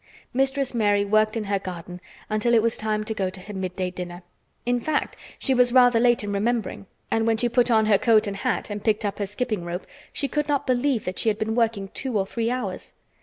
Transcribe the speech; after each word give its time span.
Mistress 0.33 0.73
Mary 0.73 1.05
worked 1.05 1.37
in 1.37 1.43
her 1.43 1.59
garden 1.59 2.01
until 2.27 2.55
it 2.55 2.63
was 2.63 2.75
time 2.75 3.03
to 3.03 3.13
go 3.13 3.29
to 3.29 3.39
her 3.41 3.53
midday 3.53 3.91
dinner. 3.91 4.23
In 4.65 4.79
fact, 4.79 5.15
she 5.37 5.53
was 5.53 5.71
rather 5.71 5.99
late 5.99 6.23
in 6.23 6.33
remembering, 6.33 6.87
and 7.11 7.27
when 7.27 7.37
she 7.37 7.47
put 7.47 7.69
on 7.69 7.85
her 7.85 7.99
coat 7.99 8.25
and 8.25 8.37
hat, 8.37 8.71
and 8.71 8.83
picked 8.83 9.05
up 9.05 9.19
her 9.19 9.27
skipping 9.27 9.63
rope, 9.63 9.85
she 10.11 10.27
could 10.27 10.47
not 10.47 10.65
believe 10.65 11.05
that 11.05 11.19
she 11.19 11.29
had 11.29 11.37
been 11.37 11.53
working 11.53 11.89
two 11.89 12.17
or 12.17 12.25
three 12.25 12.49
hours. 12.49 12.95